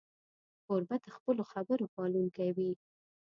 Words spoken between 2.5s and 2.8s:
وي.